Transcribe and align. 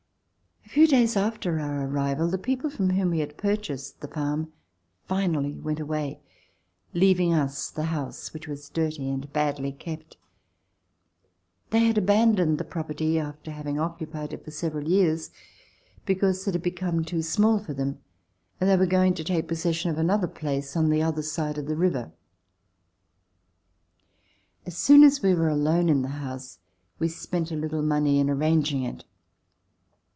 A 0.65 0.73
few 0.73 0.87
days 0.87 1.17
after 1.17 1.59
our 1.59 1.85
arrival, 1.85 2.29
the 2.29 2.37
people 2.37 2.69
from 2.69 2.91
whom 2.91 3.09
we 3.09 3.19
had 3.19 3.35
purchased 3.37 3.99
the 3.99 4.07
farm 4.07 4.53
finally 5.03 5.59
went 5.59 5.81
away, 5.81 6.21
leav 6.95 7.19
ing 7.19 7.33
us 7.33 7.69
the 7.69 7.83
house, 7.83 8.33
which 8.33 8.47
was 8.47 8.69
dirty 8.69 9.09
and 9.09 9.33
badly 9.33 9.73
kept. 9.73 10.15
They 11.71 11.79
had 11.79 11.97
abandoned 11.97 12.57
the 12.57 12.63
property 12.63 13.19
after 13.19 13.51
having 13.51 13.75
occu 13.75 14.09
pied 14.09 14.31
it 14.31 14.45
for 14.45 14.51
several 14.51 14.87
years, 14.87 15.29
because 16.05 16.47
it 16.47 16.53
had 16.53 16.63
become 16.63 17.03
too 17.03 17.21
small 17.21 17.59
for 17.59 17.73
them 17.73 17.99
and 18.61 18.69
they 18.69 18.77
were 18.77 18.85
going 18.87 19.13
to 19.15 19.25
take 19.25 19.49
possession 19.49 19.91
of 19.91 19.97
another 19.97 20.27
place 20.29 20.77
on 20.77 20.89
the 20.89 21.03
other 21.03 21.21
side 21.23 21.57
of 21.57 21.65
the 21.65 21.75
river. 21.75 22.13
As 24.65 24.77
soon 24.77 25.03
as 25.03 25.21
we 25.21 25.33
were 25.35 25.49
alone 25.49 25.89
in 25.89 26.01
the 26.01 26.07
house, 26.23 26.59
we 26.97 27.09
spent 27.09 27.51
a 27.51 27.57
little 27.57 27.83
money 27.83 28.19
in 28.21 28.29
arranging 28.29 28.83
it. 28.83 29.03